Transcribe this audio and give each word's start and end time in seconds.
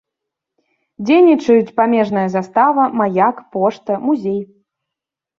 Дзейнічаюць 1.09 1.73
памежная 1.79 2.23
застава, 2.35 2.85
маяк, 3.01 3.35
пошта, 3.57 3.99
музей. 4.07 4.41